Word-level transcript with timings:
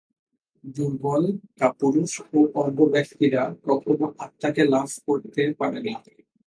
দুর্বল, 0.75 1.23
কাপুরুষ 1.59 2.11
ও 2.33 2.39
অজ্ঞ 2.61 2.79
ব্যক্তিরা 2.93 3.41
কখনও 3.67 4.07
আত্মাকে 4.23 4.63
লাভ 4.73 4.89
করতে 5.07 5.41
পারে 5.59 5.79
না। 5.85 5.93